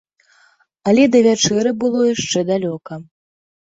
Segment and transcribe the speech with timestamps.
[0.93, 2.93] Але да вячэры было яшчэ далёка.